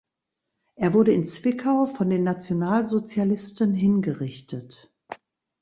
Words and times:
Er 0.73 0.93
wurde 0.93 1.11
in 1.13 1.25
Zwickau 1.25 1.85
von 1.85 2.09
den 2.09 2.23
Nationalsozialisten 2.23 3.75
hingerichtet. 3.75 4.91